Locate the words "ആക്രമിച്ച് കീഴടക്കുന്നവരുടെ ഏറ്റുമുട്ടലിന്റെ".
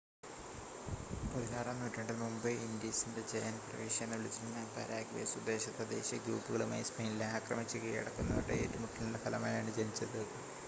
7.37-9.21